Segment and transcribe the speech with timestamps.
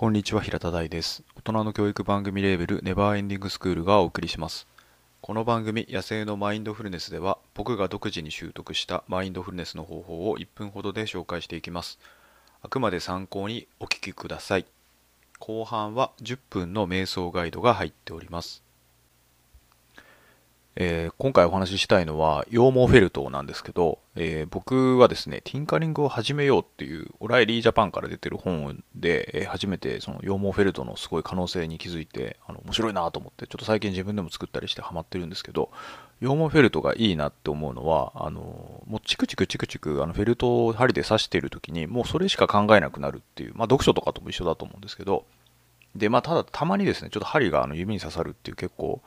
[0.00, 1.22] こんにちは平田大です。
[1.36, 4.66] 大人の教育番組レーベルネバーエンディングスクールがお送りします。
[5.20, 11.98] この番組野生のマインドフルネスでは僕が独自に習得したマインドフルネスの方法を1分ほどで紹介していきます。
[12.62, 14.64] あくまで参考にお聞きください。
[15.38, 18.62] 後半は10分の瞑想ガイドが入っております。
[20.76, 35.70] えー、今回お話ししたいのは羊毛フェルトなんですけど、えー、僕はですね、ティンカリングを始めようっていうオライリージャパンから出てる本で、えー、初めてその羊毛フェルトのすごい可能性に気づいて、あの面白いなと思って、ちょっと最近自分でも作ったりしてハマってるんですけど、
[36.20, 38.40] 羊毛フェルトがいいなって思うのは、あの
[38.86, 45.24] もうチクチクチクチクあのフェルトを針で刺している時に、もうそれしか考えなくなるっていう、まあ読書とかとも一緒だと思うんですけど、
[45.96, 49.02] で、まあただたまにですね、ちょっと針があの指に刺さるっていう結構、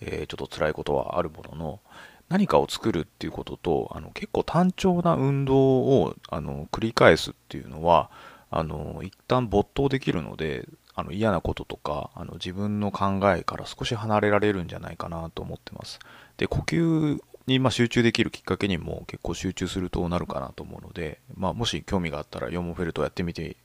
[0.00, 1.80] えー、ちょっと辛いことはあるものの
[2.28, 8.10] 何かを作るっていうこととあの結構単調な運動をあの繰り返すっていうのは
[8.50, 15.98] あの一旦没頭できるのであの嫌なこととかあの自分の考えから少し離れられるんじゃないかなと思ってます。
[16.36, 23.56] で呼吸にま集中できるきっかけにも結構集中するとなるかなと思うので、まあ、もし興味があったらヨモフェルトやってみて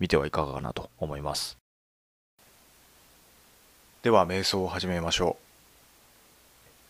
[0.00, 1.58] みてはいかがかなと思います。
[4.02, 5.47] では瞑想を始めましょう。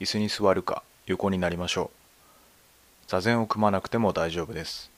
[0.00, 3.08] 椅子に座るか横になりましょう。
[3.08, 4.90] 座禅を組まなくても大丈夫です。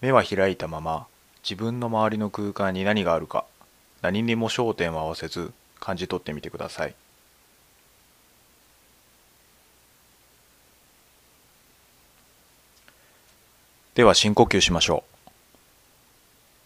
[0.00, 1.06] 目は開いたまま
[1.44, 3.44] 自分の周りの空間に何があるか
[4.00, 6.94] 何にも焦点を合わせず感じ取ってみてください。
[13.94, 15.30] では深呼吸しましょう。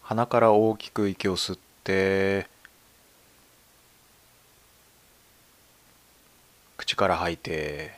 [0.02, 2.46] 鼻から大きく息を吸って
[6.86, 7.90] 口から吐いて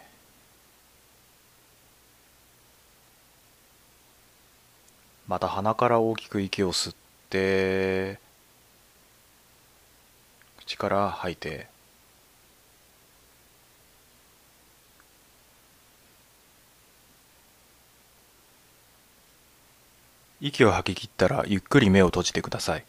[5.27, 6.95] また鼻から大きく息を吸っ
[7.29, 8.19] て
[10.61, 11.67] 口から吐いて
[20.41, 22.85] 息を吐き切ったらゆっくり目を閉じてください。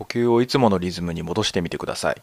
[0.00, 2.22] 呼吸をいつものリズムに戻してみてください。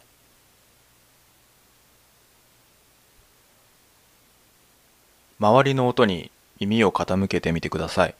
[5.38, 8.16] 周りの音に耳を傾けてみてください。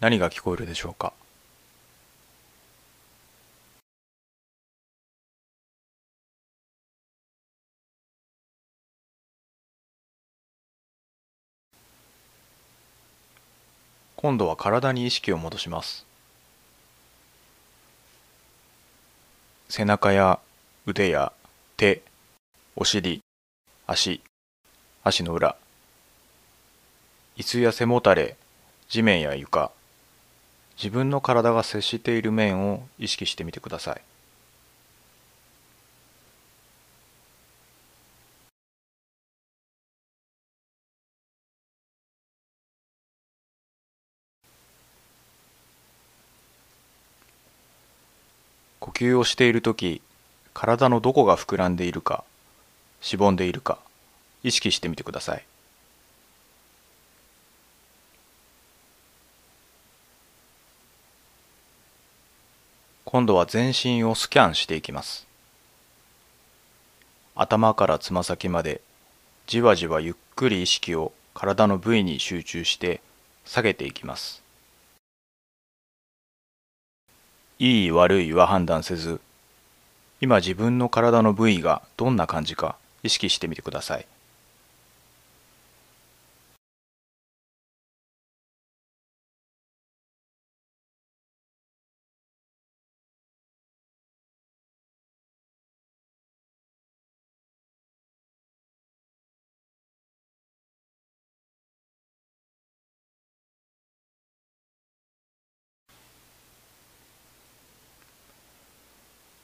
[0.00, 1.14] 何が聞こえるでしょうか？
[14.24, 16.06] 今度は体に意識を戻します。
[19.68, 20.38] 背中や
[20.86, 21.30] 腕や
[21.76, 22.00] 手
[22.74, 23.20] お尻
[23.86, 24.22] 足
[25.02, 25.56] 足の裏
[27.36, 28.38] 椅子や背もたれ
[28.88, 29.70] 地面や床
[30.78, 34.00] 自分の体が接している面を意識してみてください。
[48.94, 50.00] 吸をしている時
[50.54, 52.24] 体のどこが膨らんでいるか
[53.00, 53.78] しぼんでいるか
[54.44, 55.44] 意識してみてください。
[63.04, 65.26] 今度は全身をスキャンしていきます。
[67.34, 68.80] 頭からつま先まで
[69.46, 73.00] じわじわゆっくり意識を体の部位に集中して
[73.44, 74.43] 下げていきます。
[77.58, 79.20] いい悪いは判断せず
[80.20, 84.06] 今自分の体の部位がどんな感じか意識してみてください。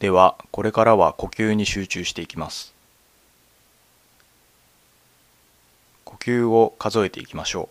[0.00, 2.72] ではこれからは呼吸に集中していきます。
[6.04, 7.68] 呼吸を数えていきましょ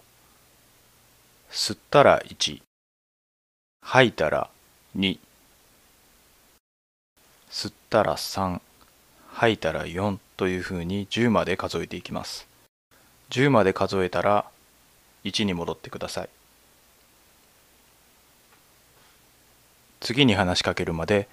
[1.49, 1.53] う。
[1.53, 2.61] 吸ったら1
[3.81, 4.47] 吐いたら
[4.95, 5.17] 2
[7.49, 8.61] 吸ったら3
[9.33, 12.47] 吐いたら4というふうに10まで数えていきます。
[13.31, 14.45] 10まで数えたら
[15.23, 16.29] 1に戻ってください。
[19.99, 21.27] 次に話しかけるまで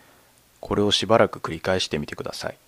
[0.61, 2.58] これをしばらく繰り返してみてください。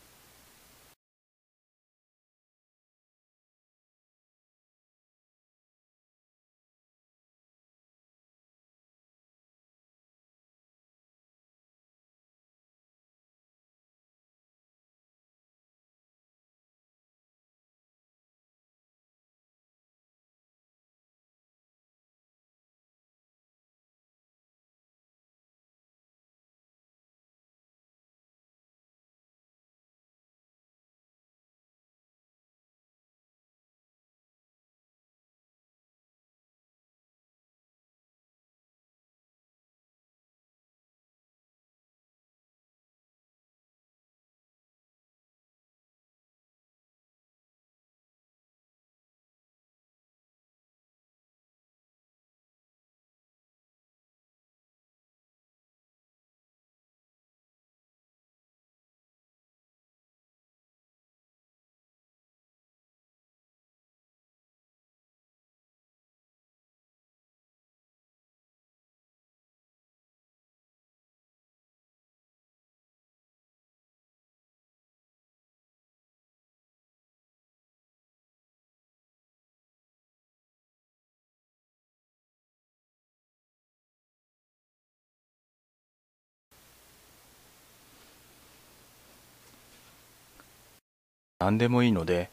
[91.40, 92.30] 何でもいいので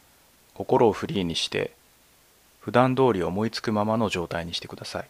[0.55, 1.75] 心をフリーにして
[2.59, 5.07] 普段通り思いつくままの状態にしてください。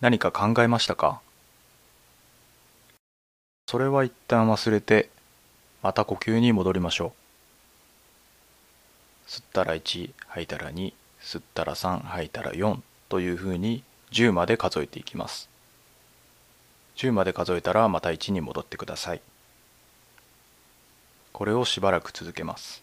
[0.00, 1.20] 何か考えましたか？
[3.66, 5.10] それは一旦忘れて
[5.82, 7.12] また呼吸に戻りましょ
[9.28, 9.30] う。
[9.30, 10.92] 吸ったら1吐いたら2
[11.22, 15.48] 吸ったら3吐いたら4というふうに10まで数えていきます。
[16.96, 19.20] 10まで数えたらまた1に戻ってください。
[21.32, 22.82] これをしばらく続けます。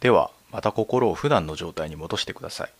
[0.00, 2.72] ではまた心を普段の状態に戻してください。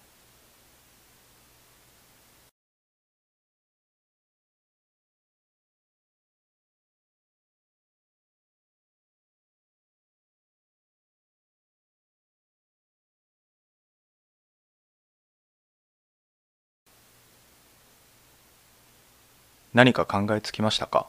[19.75, 21.07] 何か考えつきましたか？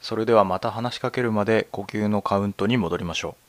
[0.00, 3.47] それではまた話しかけるまで呼吸のカウントに戻りましょう。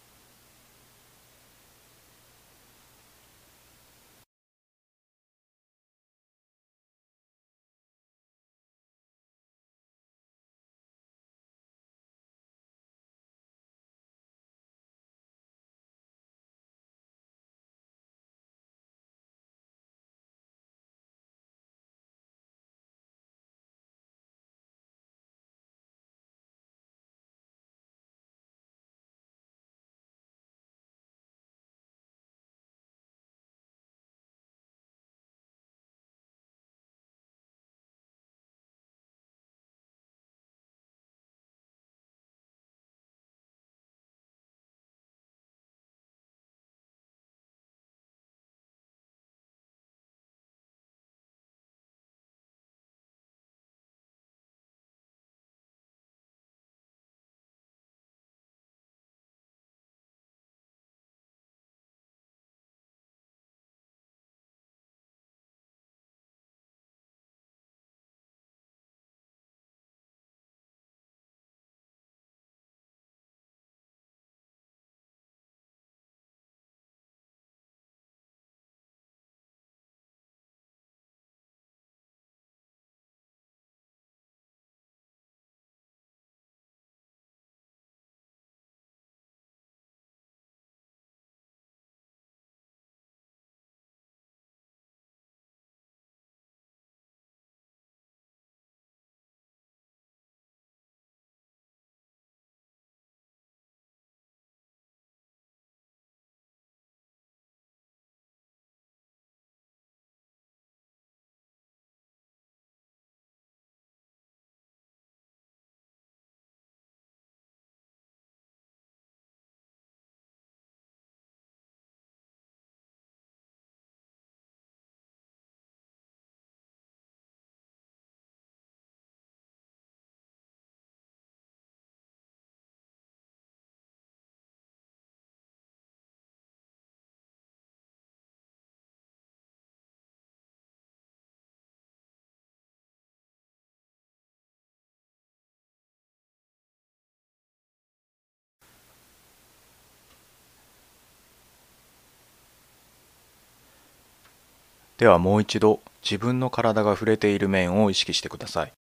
[154.99, 158.73] ではもう一度自分の体が触れている面を意識してください。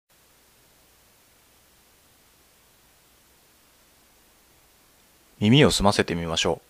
[5.40, 6.62] 耳を澄ませてみましょ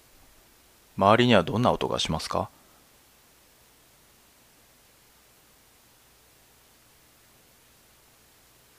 [0.99, 1.01] う。
[1.01, 2.51] 周りにはどんな音がしますか？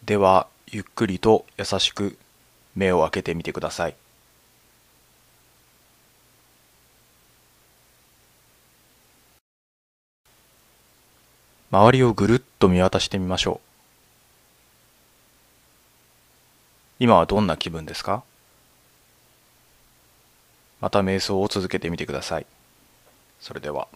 [0.03, 2.17] ではゆっくりと優しく
[2.75, 3.95] 目を開けてみてください。
[11.69, 13.67] 周りをぐるっと見渡してみましょう
[16.99, 18.23] 今はどんな気分ですか？
[20.79, 22.45] また瞑想を続けてみてください。
[23.39, 23.87] それでは。